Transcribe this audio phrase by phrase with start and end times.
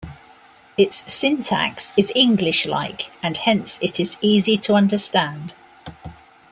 [0.77, 5.53] Its syntax is English-like and hence it is easy to understand.